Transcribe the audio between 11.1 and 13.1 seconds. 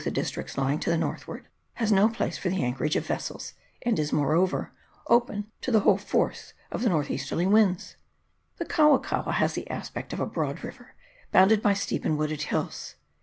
bounded by steep and wooded hills.